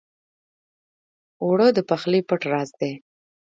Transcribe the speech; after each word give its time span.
اوړه 1.43 1.67
د 1.73 1.79
پخلي 1.89 2.21
پټ 2.29 2.41
راز 2.51 2.69
دی 2.79 2.93